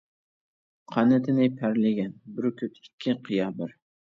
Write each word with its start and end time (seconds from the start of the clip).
قانىتىنى 0.95 1.45
پەرلىگەن، 1.61 2.17
بۈركۈت 2.39 2.83
ئىككى، 2.85 3.17
قىيا 3.29 3.53
بىر. 3.61 3.79